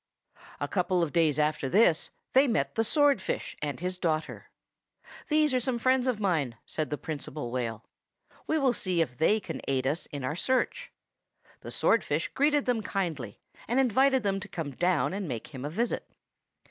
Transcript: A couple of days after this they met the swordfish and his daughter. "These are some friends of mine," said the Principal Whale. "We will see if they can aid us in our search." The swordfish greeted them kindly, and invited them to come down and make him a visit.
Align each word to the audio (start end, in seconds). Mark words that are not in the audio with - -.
A 0.59 0.67
couple 0.67 1.03
of 1.03 1.13
days 1.13 1.37
after 1.37 1.69
this 1.69 2.09
they 2.33 2.47
met 2.47 2.73
the 2.73 2.83
swordfish 2.83 3.55
and 3.61 3.79
his 3.79 3.99
daughter. 3.99 4.49
"These 5.27 5.53
are 5.53 5.59
some 5.59 5.77
friends 5.77 6.07
of 6.07 6.19
mine," 6.19 6.57
said 6.65 6.89
the 6.89 6.97
Principal 6.97 7.51
Whale. 7.51 7.85
"We 8.47 8.57
will 8.57 8.73
see 8.73 9.01
if 9.01 9.15
they 9.19 9.39
can 9.39 9.61
aid 9.67 9.85
us 9.85 10.07
in 10.07 10.23
our 10.23 10.35
search." 10.35 10.91
The 11.59 11.69
swordfish 11.69 12.29
greeted 12.29 12.65
them 12.65 12.81
kindly, 12.81 13.41
and 13.67 13.79
invited 13.79 14.23
them 14.23 14.39
to 14.39 14.47
come 14.47 14.71
down 14.71 15.13
and 15.13 15.27
make 15.27 15.53
him 15.53 15.63
a 15.63 15.69
visit. 15.69 16.09